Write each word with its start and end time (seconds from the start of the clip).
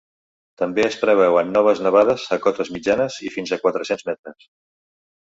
També 0.59 0.83
es 0.85 0.95
preveuen 1.01 1.51
noves 1.57 1.81
nevades 1.87 2.25
a 2.37 2.39
cotes 2.45 2.71
mitjanes 2.77 3.17
i 3.27 3.31
fins 3.35 3.53
a 3.53 3.59
quatre-cents 3.65 4.07
metres. 4.09 4.49